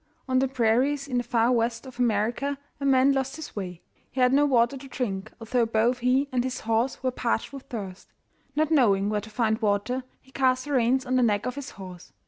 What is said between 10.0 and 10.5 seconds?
he